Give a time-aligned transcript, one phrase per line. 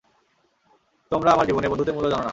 [1.11, 2.29] তোমরা আমার জীবনে, বন্ধুত্বের মূল্য জানো না।